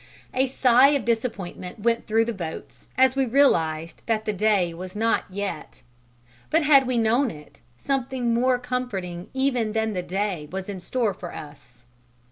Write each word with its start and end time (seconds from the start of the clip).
A 0.33 0.47
sigh 0.47 0.87
of 0.97 1.05
disappointment 1.05 1.77
went 1.77 2.07
through 2.07 2.25
the 2.25 2.33
boat 2.33 2.87
as 2.97 3.15
we 3.15 3.27
realized 3.27 4.01
that 4.07 4.25
the 4.25 4.33
day 4.33 4.73
was 4.73 4.95
not 4.95 5.25
yet; 5.29 5.83
but 6.49 6.63
had 6.63 6.87
we 6.87 6.97
known 6.97 7.29
it, 7.29 7.61
something 7.77 8.33
more 8.33 8.57
comforting 8.57 9.29
even 9.35 9.73
than 9.73 9.93
the 9.93 10.01
day 10.01 10.49
was 10.51 10.67
in 10.69 10.79
store 10.79 11.13
for 11.13 11.35
us. 11.35 11.83